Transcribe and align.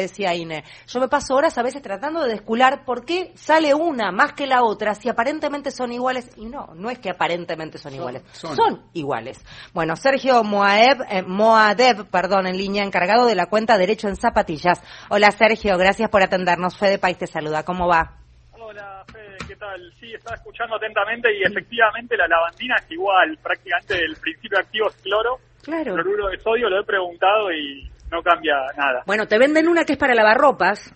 decía 0.00 0.34
Ine. 0.34 0.64
Yo 0.86 1.00
me 1.00 1.08
paso 1.08 1.34
horas 1.34 1.56
a 1.58 1.62
veces 1.62 1.82
tratando 1.82 2.22
de 2.22 2.30
descular 2.30 2.84
por 2.84 3.04
qué 3.04 3.32
sale 3.34 3.74
una 3.74 4.10
más 4.12 4.32
que 4.32 4.46
la 4.46 4.62
otra 4.62 4.94
si 4.94 5.08
aparentemente 5.08 5.70
son 5.70 5.92
iguales. 5.92 6.30
Y 6.36 6.46
no, 6.46 6.74
no 6.74 6.90
es 6.90 6.98
que 6.98 7.10
aparentemente 7.10 7.78
son, 7.78 7.94
iguales, 7.94 8.22
son. 8.32 8.82
iguales. 8.92 9.44
Bueno, 9.72 9.96
Sergio 9.96 10.42
Moaeb, 10.44 11.02
eh, 11.10 11.22
Moadev, 11.22 12.08
perdón, 12.10 12.46
en 12.46 12.56
línea, 12.56 12.84
encargado 12.84 13.26
de 13.26 13.34
la 13.34 13.46
cuenta 13.46 13.78
Derecho 13.78 14.08
en 14.08 14.16
Zapatillas. 14.16 14.82
Hola 15.10 15.30
Sergio, 15.30 15.76
gracias 15.76 16.10
por 16.10 16.22
atendernos. 16.22 16.76
Fede 16.76 16.98
País 16.98 17.18
te 17.18 17.26
saluda, 17.26 17.64
¿cómo 17.64 17.86
va? 17.86 18.18
Hola 18.52 19.04
Fede, 19.12 19.36
¿qué 19.46 19.56
tal? 19.56 19.92
Sí, 19.98 20.12
estaba 20.12 20.36
escuchando 20.36 20.76
atentamente 20.76 21.28
y 21.34 21.42
efectivamente 21.42 22.16
la 22.16 22.28
lavandina 22.28 22.76
es 22.76 22.90
igual, 22.90 23.38
prácticamente 23.42 23.94
el 24.04 24.16
principio 24.16 24.58
activo 24.58 24.88
es 24.88 24.96
cloro. 24.96 25.38
Claro. 25.62 25.94
Cloruro 25.94 26.28
de 26.28 26.38
sodio, 26.38 26.68
lo 26.68 26.80
he 26.80 26.84
preguntado 26.84 27.52
y 27.52 27.90
no 28.10 28.22
cambia 28.22 28.54
nada. 28.76 29.02
Bueno, 29.06 29.26
te 29.26 29.38
venden 29.38 29.68
una 29.68 29.84
que 29.84 29.92
es 29.92 29.98
para 29.98 30.14
lavarropas, 30.14 30.94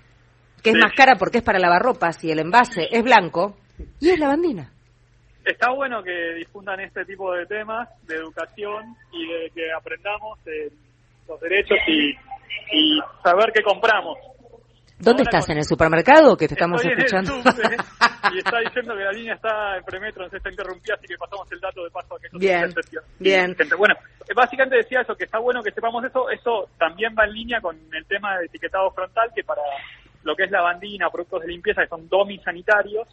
que 0.63 0.71
es 0.71 0.77
más 0.77 0.93
cara 0.95 1.17
porque 1.19 1.39
es 1.39 1.45
para 1.45 1.59
lavarropas 1.59 2.23
y 2.25 2.31
el 2.31 2.39
envase 2.39 2.89
es 2.91 3.03
blanco, 3.03 3.57
y 4.01 4.11
es 4.11 4.19
lavandina. 4.19 4.71
Está 5.45 5.71
bueno 5.71 6.03
que 6.03 6.35
difundan 6.35 6.79
este 6.81 7.05
tipo 7.05 7.33
de 7.35 7.47
temas 7.47 7.89
de 8.07 8.15
educación 8.15 8.97
y 9.13 9.27
de 9.27 9.51
que 9.55 9.73
aprendamos 9.73 10.39
los 11.29 11.41
derechos 11.41 11.79
y, 11.89 12.11
y 12.73 13.01
saber 13.25 13.51
qué 13.53 13.63
compramos. 13.63 14.19
¿Dónde 15.03 15.25
estás? 15.25 15.49
¿En 15.51 15.59
el 15.59 15.65
supermercado 15.65 16.37
que 16.37 16.47
te 16.47 16.55
estamos 16.55 16.81
escuchando? 16.85 17.35
y 18.33 18.39
está 18.39 18.61
diciendo 18.61 18.95
que 18.95 19.03
la 19.03 19.11
línea 19.11 19.35
está 19.35 19.77
en 19.77 19.85
premetro, 19.85 20.31
se 20.31 20.37
está 20.37 20.49
interrumpida, 20.49 20.95
así 20.95 21.09
que 21.09 21.17
pasamos 21.19 21.51
el 21.51 21.59
dato 21.59 21.83
de 21.83 21.91
paso 21.91 22.15
a 22.15 22.21
que 22.21 22.29
Bien, 22.39 22.73
bien. 23.19 23.57
Bueno, 23.77 23.97
básicamente 24.35 24.77
decía 24.77 25.01
eso, 25.01 25.17
que 25.17 25.25
está 25.25 25.39
bueno 25.39 25.63
que 25.63 25.73
sepamos 25.73 26.05
eso, 26.05 26.31
eso 26.31 26.69
también 26.79 27.15
va 27.19 27.25
en 27.25 27.33
línea 27.33 27.61
con 27.61 27.79
el 27.93 28.05
tema 28.07 28.39
de 28.39 28.47
etiquetado 28.47 28.91
frontal, 28.93 29.31
que 29.35 29.45
para 29.45 29.63
lo 30.23 30.37
que 30.37 30.45
es 30.45 30.51
la 30.51 30.63
bandina, 30.63 31.11
productos 31.11 31.43
de 31.43 31.49
limpieza 31.49 31.83
que 31.83 31.89
son 31.89 32.09
domis 32.09 32.43
sanitarios, 32.43 33.09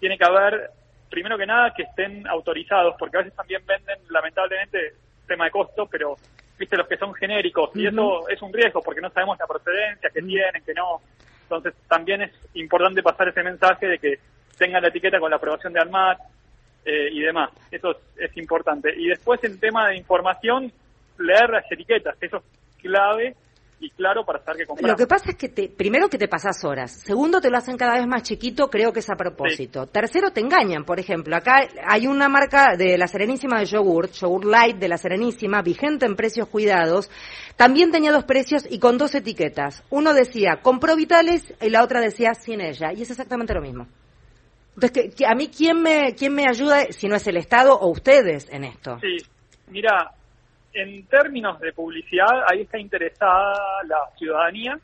tiene 0.00 0.18
que 0.18 0.24
haber, 0.24 0.70
primero 1.10 1.38
que 1.38 1.46
nada, 1.46 1.72
que 1.74 1.84
estén 1.84 2.26
autorizados, 2.26 2.96
porque 2.98 3.16
a 3.16 3.20
veces 3.20 3.36
también 3.36 3.64
venden, 3.66 3.98
lamentablemente, 4.10 4.94
tema 5.26 5.44
de 5.44 5.50
costo, 5.50 5.86
pero 5.86 6.16
viste 6.58 6.76
los 6.76 6.88
que 6.88 6.96
son 6.96 7.14
genéricos, 7.14 7.70
y 7.74 7.86
eso 7.86 8.28
es 8.28 8.42
un 8.42 8.52
riesgo, 8.52 8.82
porque 8.82 9.00
no 9.00 9.10
sabemos 9.10 9.38
la 9.38 9.46
procedencia, 9.46 10.10
que 10.10 10.22
tienen, 10.22 10.64
que 10.64 10.74
no. 10.74 11.00
Entonces 11.42 11.74
también 11.88 12.22
es 12.22 12.32
importante 12.54 13.02
pasar 13.02 13.28
ese 13.28 13.42
mensaje 13.42 13.86
de 13.86 13.98
que 13.98 14.18
tengan 14.58 14.82
la 14.82 14.88
etiqueta 14.88 15.20
con 15.20 15.30
la 15.30 15.36
aprobación 15.36 15.72
de 15.72 15.80
ANMAT 15.80 16.18
eh, 16.84 17.08
y 17.12 17.20
demás. 17.20 17.50
Eso 17.70 17.90
es, 18.16 18.36
importante. 18.36 18.90
Y 18.96 19.08
después 19.08 19.42
en 19.44 19.58
tema 19.60 19.88
de 19.88 19.96
información, 19.96 20.72
leer 21.18 21.50
las 21.50 21.70
etiquetas, 21.70 22.16
eso 22.20 22.38
es 22.38 22.42
clave 22.80 23.34
y 23.80 23.90
claro 23.90 24.24
para 24.24 24.40
saber 24.40 24.58
qué 24.58 24.66
comprar. 24.66 24.90
Lo 24.90 24.96
que 24.96 25.06
pasa 25.06 25.30
es 25.30 25.36
que 25.36 25.48
te, 25.48 25.68
primero 25.68 26.08
que 26.08 26.18
te 26.18 26.28
pasas 26.28 26.64
horas, 26.64 27.00
segundo 27.04 27.40
te 27.40 27.50
lo 27.50 27.58
hacen 27.58 27.76
cada 27.76 27.94
vez 27.94 28.06
más 28.06 28.22
chiquito, 28.22 28.68
creo 28.68 28.92
que 28.92 29.00
es 29.00 29.10
a 29.10 29.16
propósito. 29.16 29.86
Tercero 29.86 30.30
te 30.30 30.40
engañan, 30.40 30.84
por 30.84 30.98
ejemplo, 30.98 31.36
acá 31.36 31.68
hay 31.86 32.06
una 32.06 32.28
marca 32.28 32.76
de 32.76 32.98
la 32.98 33.06
Serenísima 33.06 33.60
de 33.60 33.66
yogurt, 33.66 34.12
yogurt 34.12 34.44
light 34.44 34.76
de 34.78 34.88
la 34.88 34.98
Serenísima, 34.98 35.62
vigente 35.62 36.06
en 36.06 36.16
precios 36.16 36.48
cuidados, 36.48 37.10
también 37.56 37.90
tenía 37.90 38.12
dos 38.12 38.24
precios 38.24 38.66
y 38.68 38.78
con 38.78 38.98
dos 38.98 39.14
etiquetas. 39.14 39.84
Uno 39.90 40.12
decía 40.12 40.60
compró 40.62 40.96
vitales 40.96 41.54
y 41.60 41.70
la 41.70 41.84
otra 41.84 42.00
decía 42.00 42.34
sin 42.34 42.60
ella, 42.60 42.92
y 42.92 43.02
es 43.02 43.10
exactamente 43.10 43.54
lo 43.54 43.60
mismo. 43.60 43.86
Entonces, 44.80 45.14
que, 45.16 45.26
a 45.26 45.34
mí 45.34 45.48
quién 45.48 45.82
me 45.82 46.14
quién 46.14 46.34
me 46.34 46.46
ayuda 46.46 46.84
si 46.90 47.08
no 47.08 47.16
es 47.16 47.26
el 47.26 47.36
Estado 47.36 47.74
o 47.74 47.88
ustedes 47.88 48.48
en 48.52 48.62
esto. 48.62 48.98
Sí, 49.00 49.16
mira, 49.66 50.12
en 50.72 51.04
términos 51.06 51.58
de 51.58 51.72
publicidad, 51.72 52.44
ahí 52.48 52.60
está 52.60 52.78
interesada 52.78 53.54
la 53.86 53.98
ciudadanía 54.16 54.78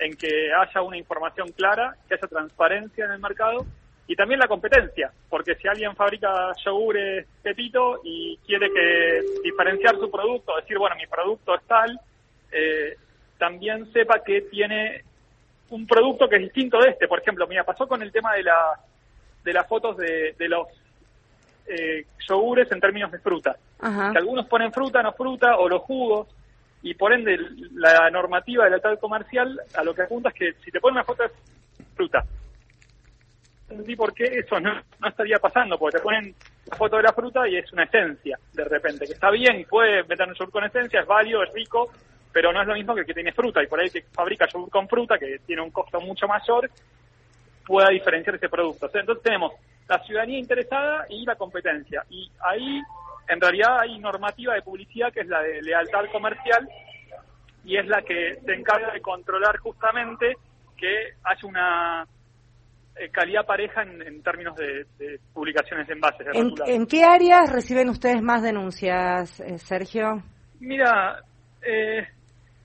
en 0.00 0.16
que 0.16 0.50
haya 0.52 0.82
una 0.82 0.96
información 0.96 1.52
clara, 1.52 1.94
que 2.08 2.14
haya 2.14 2.26
transparencia 2.26 3.04
en 3.04 3.12
el 3.12 3.20
mercado 3.20 3.64
y 4.08 4.16
también 4.16 4.40
la 4.40 4.48
competencia, 4.48 5.12
porque 5.28 5.54
si 5.54 5.68
alguien 5.68 5.94
fabrica 5.94 6.52
yogures 6.64 7.24
Pepito 7.40 8.00
y 8.02 8.36
quiere 8.44 8.68
que 8.72 9.22
diferenciar 9.44 9.96
su 10.00 10.10
producto, 10.10 10.56
decir, 10.56 10.76
bueno, 10.78 10.96
mi 10.96 11.06
producto 11.06 11.54
es 11.54 11.62
tal, 11.68 12.00
eh, 12.50 12.96
también 13.38 13.92
sepa 13.92 14.24
que 14.24 14.40
tiene 14.42 15.04
un 15.68 15.86
producto 15.86 16.28
que 16.28 16.36
es 16.36 16.42
distinto 16.42 16.80
de 16.80 16.90
este. 16.90 17.06
Por 17.06 17.20
ejemplo, 17.20 17.46
mira, 17.46 17.62
pasó 17.62 17.86
con 17.86 18.02
el 18.02 18.10
tema 18.10 18.34
de, 18.34 18.42
la, 18.42 18.80
de 19.44 19.52
las 19.52 19.66
fotos 19.66 19.96
de, 19.96 20.34
de 20.38 20.48
los 20.48 20.66
eh, 21.66 22.06
yogures 22.28 22.70
en 22.72 22.80
términos 22.80 23.10
de 23.10 23.18
fruta. 23.18 23.56
Que 23.78 24.18
algunos 24.18 24.46
ponen 24.46 24.72
fruta, 24.72 25.02
no 25.02 25.12
fruta, 25.12 25.56
o 25.56 25.68
los 25.68 25.82
jugos, 25.82 26.28
y 26.82 26.94
por 26.94 27.12
ende 27.12 27.38
la 27.74 28.10
normativa 28.10 28.68
del 28.68 28.80
tal 28.80 28.98
comercial 28.98 29.60
a 29.74 29.84
lo 29.84 29.94
que 29.94 30.02
apunta 30.02 30.30
es 30.30 30.34
que 30.34 30.52
si 30.64 30.70
te 30.70 30.80
ponen 30.80 30.96
una 30.96 31.04
foto 31.04 31.22
de 31.22 31.30
fruta, 31.94 32.24
entendí 33.68 33.96
por 33.96 34.12
qué 34.12 34.24
eso 34.24 34.58
no, 34.60 34.80
estaría 35.06 35.38
pasando, 35.38 35.78
porque 35.78 35.98
te 35.98 36.02
ponen 36.02 36.34
la 36.66 36.76
foto 36.76 36.96
de 36.96 37.02
la 37.02 37.12
fruta 37.12 37.48
y 37.48 37.56
es 37.56 37.72
una 37.72 37.84
esencia, 37.84 38.38
de 38.52 38.64
repente, 38.64 39.06
que 39.06 39.12
está 39.12 39.30
bien, 39.30 39.64
puede 39.68 40.02
meter 40.04 40.28
un 40.28 40.34
yogur 40.34 40.50
con 40.50 40.64
esencia, 40.64 41.00
es 41.00 41.06
válido, 41.06 41.42
es 41.42 41.52
rico, 41.52 41.90
pero 42.32 42.52
no 42.52 42.60
es 42.62 42.68
lo 42.68 42.74
mismo 42.74 42.94
que 42.94 43.00
el 43.00 43.06
que 43.06 43.14
tiene 43.14 43.32
fruta, 43.32 43.62
y 43.62 43.66
por 43.66 43.80
ahí 43.80 43.90
que 43.90 44.02
fabrica 44.12 44.46
yogur 44.46 44.70
con 44.70 44.88
fruta, 44.88 45.18
que 45.18 45.40
tiene 45.46 45.62
un 45.62 45.70
costo 45.70 46.00
mucho 46.00 46.26
mayor, 46.26 46.70
pueda 47.66 47.88
diferenciar 47.90 48.36
ese 48.36 48.48
producto. 48.48 48.90
Entonces 48.92 49.22
tenemos 49.22 49.52
la 49.88 49.98
ciudadanía 50.04 50.38
interesada 50.38 51.06
y 51.08 51.24
la 51.24 51.36
competencia. 51.36 52.04
Y 52.10 52.30
ahí, 52.40 52.80
en 53.28 53.40
realidad, 53.40 53.80
hay 53.80 53.98
normativa 53.98 54.54
de 54.54 54.62
publicidad 54.62 55.12
que 55.12 55.20
es 55.20 55.26
la 55.26 55.42
de 55.42 55.62
lealtad 55.62 56.04
comercial 56.12 56.68
y 57.64 57.76
es 57.76 57.86
la 57.86 58.02
que 58.02 58.38
se 58.44 58.54
encarga 58.54 58.92
de 58.92 59.00
controlar 59.00 59.58
justamente 59.58 60.34
que 60.76 61.14
haya 61.24 61.46
una 61.46 62.06
eh, 62.96 63.10
calidad 63.10 63.44
pareja 63.44 63.82
en, 63.82 64.22
términos 64.22 64.56
de, 64.56 64.86
publicaciones 65.32 65.86
de 65.86 65.94
envases. 65.94 66.26
¿En, 66.66 66.86
qué 66.86 67.04
áreas 67.04 67.52
reciben 67.52 67.88
ustedes 67.88 68.22
más 68.22 68.42
denuncias, 68.42 69.40
eh, 69.40 69.58
Sergio? 69.58 70.22
Mira, 70.60 71.22
eh, 71.62 72.06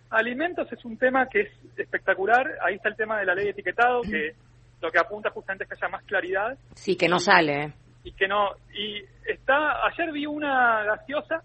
alimentos 0.10 0.72
es 0.72 0.84
un 0.86 0.98
tema 0.98 1.28
que 1.28 1.42
es 1.42 1.50
espectacular. 1.78 2.46
Ahí 2.66 2.76
está 2.76 2.90
el 2.90 2.96
tema 2.96 3.20
de 3.20 3.26
la 3.26 3.36
ley 3.36 3.46
de 3.46 3.52
etiquetado, 3.52 4.02
que 4.02 4.36
lo 4.82 4.92
que 4.92 5.00
apunta 5.00 5.30
justamente 5.32 5.64
es 5.64 5.70
que 5.70 5.76
haya 5.76 5.92
más 5.92 6.04
claridad. 6.04 6.58
Sí, 6.76 6.96
que 6.96 7.08
no 7.08 7.20
sale. 7.20 7.74
Y 8.04 8.12
que 8.12 8.28
no. 8.28 8.52
Y 8.74 9.04
está. 9.26 9.86
Ayer 9.88 10.12
vi 10.12 10.26
una 10.26 10.84
gaseosa 10.84 11.42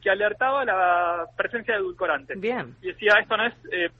que 0.00 0.10
alertaba 0.10 0.64
la 0.64 1.26
presencia 1.36 1.74
de 1.74 1.80
edulcorantes. 1.80 2.38
Bien. 2.38 2.76
Y 2.82 2.88
decía, 2.88 3.14
esto 3.20 3.36
no 3.36 3.46
es 3.46 3.54
eh, 3.72 3.90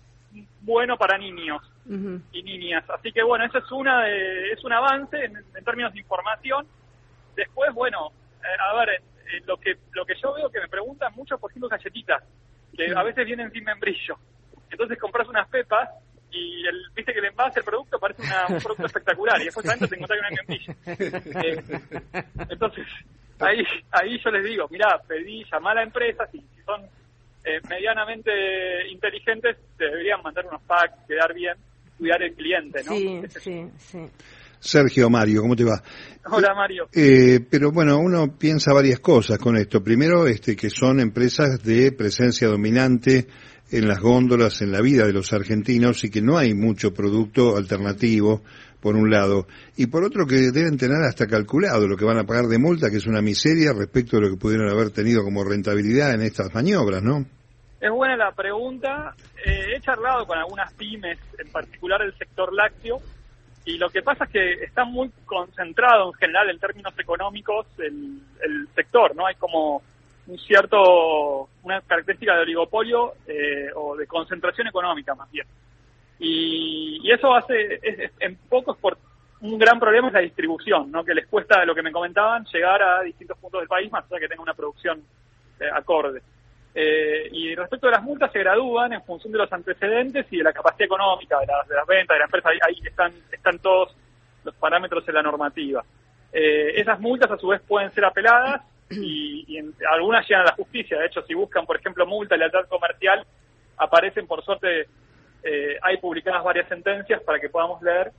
bueno 0.61 0.97
para 0.97 1.19
niños 1.19 1.63
y 1.87 2.43
niñas. 2.43 2.85
Así 2.91 3.13
que 3.13 3.23
bueno, 3.23 3.45
eso 3.45 3.59
es 3.59 3.71
una 3.73 4.09
es 4.09 4.63
un 4.65 4.73
avance 4.73 5.25
en, 5.25 5.65
términos 5.65 5.93
de 5.93 6.01
información. 6.01 6.67
Después, 7.35 7.73
bueno, 7.75 8.13
eh, 8.43 8.47
a 8.71 8.75
ver, 8.79 9.03
lo 9.47 9.57
que 9.57 9.77
lo 9.93 10.05
que 10.05 10.15
yo 10.23 10.35
veo 10.35 10.51
que 10.51 10.61
me 10.61 10.69
preguntan 10.69 11.13
mucho, 11.15 11.39
por 11.39 11.51
ejemplo, 11.51 11.69
galletitas, 11.69 12.23
que 12.77 12.93
a 12.95 13.03
veces 13.03 13.27
vienen 13.27 13.51
sin 13.51 13.65
membrillo. 13.65 14.17
Entonces 14.71 14.99
compras 14.99 15.29
unas 15.29 15.49
pepas 15.49 15.89
y 16.35 16.67
el, 16.67 16.83
viste 16.95 17.13
que 17.13 17.21
el 17.21 17.27
envase, 17.27 17.61
el 17.61 17.65
producto 17.65 17.99
parece 17.99 18.23
un 18.49 18.59
producto 18.59 18.87
espectacular 18.87 19.41
y 19.41 19.45
después 19.45 19.67
adentro 19.67 19.89
te 19.89 19.95
encontrás 19.95 20.21
con 20.21 20.27
una 20.27 20.37
membrillo. 20.37 20.75
Eh, 21.45 21.63
entonces, 22.51 22.87
ahí 23.39 23.63
ahí 23.93 24.19
yo 24.23 24.31
les 24.31 24.45
digo, 24.45 24.67
mira, 24.71 25.01
pedí, 25.07 25.45
llamá 25.51 25.73
a 25.73 25.75
la 25.77 25.83
empresa, 25.83 26.27
si, 26.31 26.43
son 26.65 26.83
eh, 27.45 27.61
medianamente 27.69 28.31
inteligentes, 28.91 29.57
te 29.77 29.85
deberían 29.85 30.23
mandar 30.23 30.47
unos 30.47 30.63
packs, 30.63 31.07
quedar 31.07 31.33
bien, 31.35 31.55
cuidar 31.99 32.23
el 32.23 32.35
cliente, 32.35 32.83
¿no? 32.85 32.93
Sí, 32.93 33.23
sí, 33.41 33.71
sí. 33.77 34.11
Sergio 34.59 35.11
Mario, 35.11 35.43
¿cómo 35.43 35.55
te 35.55 35.65
va? 35.65 35.83
Hola 36.31 36.55
Mario. 36.55 36.89
Eh, 36.91 37.41
pero 37.51 37.71
bueno, 37.71 37.99
uno 37.99 38.39
piensa 38.39 38.73
varias 38.73 38.99
cosas 38.99 39.39
con 39.39 39.59
esto. 39.59 39.85
Primero, 39.85 40.27
este, 40.27 40.57
que 40.57 40.71
son 40.71 41.01
empresas 41.01 41.63
de 41.63 41.93
presencia 41.93 42.49
dominante 42.49 43.27
en 43.77 43.89
las 43.89 43.99
góndolas, 43.99 44.63
en 44.63 44.71
la 44.71 44.81
vida 44.81 45.05
de 45.05 45.13
los 45.13 45.33
argentinos 45.33 46.05
y 46.05 46.11
que 46.11 46.23
no 46.23 46.39
hay 46.39 46.55
mucho 46.55 46.95
producto 46.95 47.57
alternativo, 47.57 48.43
por 48.81 48.97
un 48.97 49.11
lado, 49.11 49.47
y 49.77 49.87
por 49.87 50.05
otro 50.05 50.27
que 50.27 50.53
deben 50.53 50.77
tener 50.77 51.03
hasta 51.03 51.27
calculado 51.27 51.89
lo 51.89 51.97
que 51.97 52.05
van 52.05 52.19
a 52.19 52.25
pagar 52.25 52.45
de 52.45 52.59
multa, 52.59 52.91
que 52.91 52.99
es 52.99 53.07
una 53.07 53.23
miseria 53.23 53.73
respecto 53.73 54.19
a 54.19 54.21
lo 54.21 54.29
que 54.29 54.37
pudieron 54.37 54.69
haber 54.69 54.91
tenido 54.91 55.25
como 55.25 55.43
rentabilidad 55.43 56.13
en 56.13 56.21
estas 56.21 56.55
maniobras, 56.55 57.03
¿no? 57.03 57.25
Es 57.81 57.91
buena 57.91 58.17
la 58.17 58.33
pregunta. 58.33 59.15
Eh, 59.45 59.75
he 59.75 59.81
charlado 59.81 60.27
con 60.27 60.39
algunas 60.39 60.71
pymes, 60.75 61.19
en 61.39 61.51
particular 61.51 62.03
el 62.03 62.17
sector 62.19 62.53
lácteo, 62.53 63.01
y 63.65 63.79
lo 63.79 63.89
que 63.89 64.03
pasa 64.03 64.25
es 64.25 64.31
que 64.31 64.53
está 64.65 64.85
muy 64.85 65.11
concentrado 65.25 66.13
en 66.13 66.15
general 66.15 66.51
en 66.51 66.59
términos 66.59 66.93
económicos 66.99 67.67
el, 67.79 68.21
el 68.43 68.69
sector, 68.75 69.17
¿no? 69.17 69.27
Hay 69.27 69.35
como 69.37 69.83
un 70.27 70.39
cierto, 70.39 71.49
una 71.63 71.81
característica 71.83 72.35
de 72.35 72.43
oligopolio 72.43 73.15
eh, 73.27 73.69
o 73.75 73.97
de 73.97 74.07
concentración 74.07 74.67
económica 74.69 75.15
más 75.15 75.31
bien. 75.31 75.47
Y, 76.19 77.11
eso 77.11 77.35
hace, 77.35 77.81
en 78.19 78.37
pocos 78.49 78.77
por 78.79 78.97
un 79.41 79.59
gran 79.59 79.79
problema 79.79 80.09
es 80.09 80.15
la 80.15 80.21
distribución, 80.21 80.91
¿no? 80.91 81.05
que 81.05 81.15
les 81.15 81.27
cuesta, 81.27 81.65
lo 81.67 81.75
que 81.75 81.83
me 81.83 81.93
comentaban, 81.93 82.47
llegar 82.47 82.83
a 82.83 83.03
distintos 83.03 83.37
puntos 83.39 83.61
del 83.61 83.69
país 83.69 83.93
más 83.93 84.05
allá 84.11 84.21
que 84.21 84.29
tenga 84.29 84.43
una 84.43 84.55
producción 84.55 85.03
eh, 85.61 85.67
acorde. 85.73 86.23
Eh, 86.75 87.29
y 87.31 87.55
respecto 87.55 87.87
a 87.87 87.93
las 87.93 88.03
multas 88.03 88.33
se 88.33 88.41
gradúan 88.41 88.93
en 88.95 89.03
función 89.05 89.33
de 89.33 89.39
los 89.39 89.53
antecedentes 89.53 90.27
y 90.31 90.39
de 90.39 90.45
la 90.45 90.53
capacidad 90.53 90.87
económica 90.87 91.39
de, 91.39 91.47
las, 91.47 91.69
de 91.69 91.75
las 91.75 91.87
ventas 91.87 92.15
de 92.15 92.19
la 92.19 92.25
empresa. 92.25 92.49
Ahí, 92.49 92.81
están, 92.83 93.13
están 93.31 93.59
todos 93.59 93.95
los 94.43 94.55
parámetros 94.57 95.07
en 95.07 95.15
la 95.15 95.23
normativa. 95.23 95.85
Eh, 96.33 96.73
esas 96.81 96.99
multas 96.99 97.31
a 97.31 97.37
su 97.37 97.49
vez 97.49 97.61
pueden 97.63 97.93
ser 97.93 98.05
apeladas 98.05 98.63
y, 99.03 99.59
algunas 99.93 100.29
llegan 100.29 100.43
a 100.43 100.51
la 100.51 100.57
justicia. 100.57 100.99
De 100.99 101.07
hecho, 101.07 101.23
si 101.23 101.35
buscan, 101.35 101.67
por 101.67 101.77
ejemplo, 101.77 102.07
multa, 102.07 102.37
lealtad 102.37 102.67
comercial, 102.69 103.25
aparecen, 103.77 104.27
por 104.27 104.45
suerte, 104.45 104.89
eh, 105.43 105.77
hay 105.83 105.99
publicadas 105.99 106.43
varias 106.45 106.69
sentencias 106.69 107.23
para 107.23 107.39
que 107.39 107.49
podamos 107.49 107.83
leer 107.83 108.13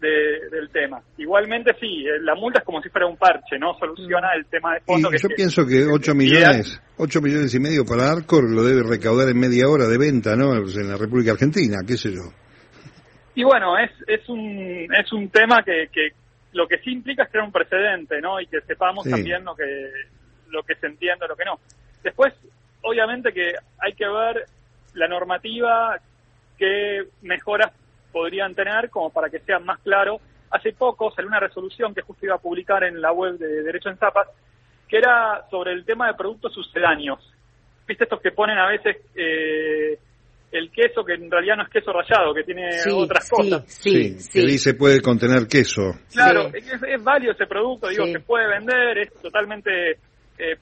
del 0.00 0.70
tema. 0.70 1.02
Igualmente, 1.16 1.74
sí, 1.80 2.06
eh, 2.06 2.20
la 2.20 2.34
multa 2.34 2.60
es 2.60 2.64
como 2.64 2.80
si 2.80 2.88
fuera 2.88 3.06
un 3.06 3.16
parche, 3.16 3.58
¿no? 3.58 3.76
Soluciona 3.78 4.32
el 4.36 4.46
tema 4.46 4.74
de 4.74 4.80
fondo. 4.80 5.10
yo 5.10 5.28
pienso 5.28 5.66
que 5.66 5.84
8 5.84 6.14
millones, 6.14 6.80
8 6.98 7.20
millones 7.20 7.54
y 7.54 7.58
medio 7.58 7.84
para 7.84 8.12
Arcor 8.12 8.48
lo 8.48 8.62
debe 8.62 8.82
recaudar 8.88 9.28
en 9.28 9.40
media 9.40 9.68
hora 9.68 9.88
de 9.88 9.98
venta, 9.98 10.36
¿no? 10.36 10.54
En 10.54 10.88
la 10.88 10.96
República 10.96 11.32
Argentina, 11.32 11.78
qué 11.86 11.96
sé 11.96 12.12
yo. 12.12 12.30
Y 13.34 13.44
bueno, 13.44 13.76
es, 13.78 13.90
es, 14.06 14.28
un, 14.28 14.88
es 14.94 15.12
un 15.12 15.28
tema 15.30 15.62
que, 15.64 15.88
que 15.92 16.10
lo 16.52 16.66
que 16.66 16.78
sí 16.78 16.90
implica 16.90 17.24
es 17.24 17.30
crear 17.30 17.44
un 17.44 17.52
precedente, 17.52 18.20
¿no? 18.20 18.40
Y 18.40 18.46
que 18.46 18.60
sepamos 18.62 19.08
también 19.08 19.44
lo 19.44 19.54
que, 19.54 19.64
lo 20.50 20.62
que 20.62 20.74
se 20.76 20.86
entiende, 20.86 21.28
lo 21.28 21.36
que 21.36 21.44
no. 21.44 21.58
Después, 22.02 22.34
obviamente 22.82 23.32
que 23.32 23.52
hay 23.78 23.92
que 23.92 24.06
ver 24.06 24.46
la 24.94 25.08
normativa, 25.08 25.98
qué 26.56 27.04
mejoras 27.22 27.72
podrían 28.12 28.54
tener 28.54 28.90
como 28.90 29.10
para 29.10 29.30
que 29.30 29.40
sea 29.40 29.58
más 29.58 29.78
claro. 29.80 30.20
Hace 30.50 30.72
poco 30.72 31.10
salió 31.12 31.28
una 31.28 31.40
resolución 31.40 31.94
que 31.94 32.02
justo 32.02 32.26
iba 32.26 32.34
a 32.34 32.38
publicar 32.38 32.84
en 32.84 33.00
la 33.00 33.12
web 33.12 33.38
de 33.38 33.62
Derecho 33.62 33.90
en 33.90 33.98
Zapas, 33.98 34.28
que 34.88 34.98
era 34.98 35.46
sobre 35.50 35.72
el 35.72 35.84
tema 35.84 36.08
de 36.08 36.14
productos 36.14 36.52
sucedáneos. 36.54 37.20
¿Viste 37.86 38.04
estos 38.04 38.20
que 38.20 38.32
ponen 38.32 38.58
a 38.58 38.68
veces 38.68 38.96
eh, 39.14 39.98
el 40.50 40.70
queso 40.70 41.04
que 41.04 41.14
en 41.14 41.30
realidad 41.30 41.56
no 41.56 41.62
es 41.64 41.68
queso 41.68 41.92
rallado, 41.92 42.34
que 42.34 42.44
tiene 42.44 42.70
otras 42.92 43.28
cosas? 43.28 43.64
Sí, 43.66 44.18
sí, 44.18 44.40
que 44.40 44.46
dice 44.46 44.74
puede 44.74 45.00
contener 45.02 45.46
queso. 45.46 45.92
Claro, 46.12 46.50
es, 46.52 47.04
válido 47.04 47.32
ese 47.32 47.46
producto, 47.46 47.88
digo, 47.88 48.06
se 48.06 48.20
puede 48.20 48.48
vender, 48.48 48.98
es 48.98 49.12
totalmente 49.20 49.98
eh, 50.38 50.58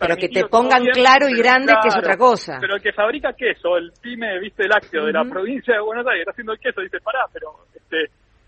pero 0.00 0.16
que 0.16 0.28
te 0.28 0.46
pongan 0.46 0.82
claro 0.86 1.28
y 1.28 1.36
grande 1.36 1.74
que 1.82 1.88
es 1.88 1.96
otra 1.96 2.16
cosa. 2.16 2.56
Pero 2.58 2.76
el 2.76 2.82
que 2.82 2.92
fabrica 2.92 3.34
queso, 3.34 3.76
el 3.76 3.92
pyme, 4.00 4.38
viste, 4.40 4.66
lácteo 4.66 5.04
de 5.04 5.12
la 5.12 5.24
provincia 5.24 5.74
de 5.74 5.80
Buenos 5.80 6.06
Aires, 6.06 6.20
está 6.22 6.30
haciendo 6.30 6.52
el 6.54 6.58
queso, 6.58 6.80
dice, 6.80 7.00
pará, 7.00 7.26
pero 7.30 7.66
este, 7.74 8.04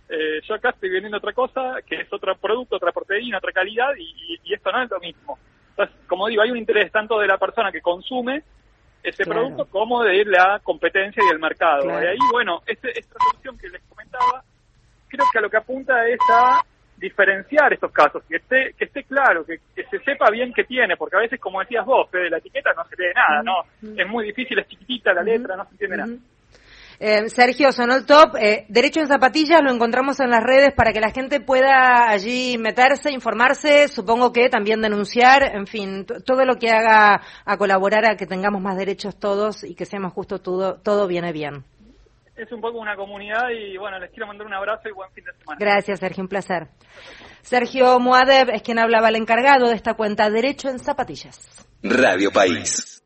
eh, 0.09 0.41
yo 0.49 0.55
acá 0.55 0.71
estoy 0.71 0.89
vendiendo 0.89 1.19
otra 1.19 1.35
cosa, 1.35 1.77
que 1.87 1.97
es 1.97 2.13
otro 2.13 2.35
producto, 2.37 2.77
otra 2.77 2.91
proteína, 2.91 3.37
otra 3.37 3.53
calidad, 3.53 3.91
y, 3.99 4.39
esto 4.51 4.73
no 4.73 4.83
es 4.83 4.91
lo 4.91 4.99
mismo. 5.01 5.39
Entonces, 5.71 5.95
como 6.07 6.27
digo, 6.29 6.43
hay 6.43 6.51
un 6.51 6.57
interés 6.57 6.91
tanto 6.91 7.19
de 7.19 7.27
la 7.27 7.37
persona 7.37 7.71
que 7.71 7.83
consume 7.83 8.43
ese 9.03 9.25
producto 9.25 9.67
como 9.67 10.03
de 10.05 10.25
la 10.25 10.59
competencia 10.63 11.23
y 11.23 11.33
el 11.33 11.39
mercado. 11.39 11.85
Y 11.85 12.07
ahí, 12.07 12.19
bueno, 12.31 12.63
este, 12.67 12.99
esta 12.99 13.15
solución 13.19 13.59
que 13.59 13.69
les 13.69 13.83
comentaba, 13.83 14.43
creo 15.09 15.27
que 15.31 15.39
a 15.39 15.43
lo 15.43 15.51
que 15.51 15.57
apunta 15.57 16.07
es 16.09 16.21
a 16.31 16.63
diferenciar 17.03 17.73
estos 17.73 17.91
casos, 17.93 18.23
que 18.29 18.37
esté, 18.37 18.75
que 18.79 18.85
esté 18.85 19.03
claro, 19.03 19.45
que, 19.45 19.59
se 19.75 19.99
sepa 20.05 20.31
bien 20.31 20.53
qué 20.55 20.65
tiene, 20.65 20.97
porque 20.97 21.17
a 21.17 21.21
veces, 21.21 21.41
como 21.41 21.61
decías 21.61 21.85
vos, 21.85 22.11
de 22.13 22.31
la 22.31 22.39
etiqueta 22.39 22.71
no 22.75 22.85
se 22.85 22.97
lee 22.97 23.13
nada, 23.15 23.43
¿no? 23.43 23.97
Es 24.01 24.09
muy 24.09 24.25
difícil, 24.25 24.59
es 24.59 24.69
chiquitita 24.69 25.13
la 25.13 25.23
letra, 25.23 25.57
no 25.57 25.65
se 25.65 25.73
entiende 25.73 25.97
nada. 25.97 26.13
Eh, 27.01 27.29
Sergio, 27.29 27.73
sonó 27.73 27.97
el 27.97 28.07
top. 28.07 28.37
Eh, 28.37 28.65
Derecho 28.69 29.01
en 29.01 29.09
zapatillas 29.09 29.61
lo 29.61 29.73
encontramos 29.73 30.21
en 30.21 30.31
las 30.31 30.43
redes 30.45 30.73
para 30.73 30.93
que 30.93 31.01
la 31.01 31.11
gente 31.11 31.41
pueda 31.41 32.09
allí 32.09 32.57
meterse, 32.59 33.11
informarse, 33.11 33.89
supongo 33.89 34.33
que 34.33 34.49
también 34.49 34.81
denunciar, 34.81 35.43
en 35.57 35.67
fin, 35.67 36.07
todo 36.07 36.45
lo 36.45 36.55
que 36.57 36.71
haga 36.71 37.21
a 37.45 37.57
colaborar 37.57 38.07
a 38.07 38.17
que 38.17 38.27
tengamos 38.27 38.63
más 38.63 38.77
derechos 38.77 39.19
todos 39.19 39.65
y 39.65 39.75
que 39.75 39.85
sea 39.85 39.99
más 39.99 40.13
justo 40.13 40.39
todo, 40.39 40.77
todo 40.77 41.09
viene 41.09 41.33
bien 41.33 41.65
es 42.37 42.51
un 42.53 42.61
poco 42.61 42.79
una 42.79 42.97
comunidad 42.97 43.51
y 43.51 43.77
bueno, 43.77 43.99
les 43.99 44.11
quiero 44.11 44.27
mandar 44.27 44.47
un 44.47 44.55
abrazo 44.55 44.89
y 44.89 44.93
buen 44.93 45.11
fin 45.13 45.25
de 45.25 45.33
semana. 45.39 45.59
Gracias, 45.59 46.01
Sergio, 46.01 46.23
un 46.23 46.29
placer. 46.29 46.69
Sergio 47.43 47.99
Moadev 47.99 48.51
es 48.51 48.63
quien 48.63 48.79
hablaba 48.79 49.09
el 49.09 49.17
encargado 49.17 49.69
de 49.69 49.75
esta 49.75 49.95
cuenta 49.95 50.31
Derecho 50.31 50.69
en 50.69 50.79
Zapatillas. 50.79 51.67
Radio 51.83 52.31
País. 52.31 53.02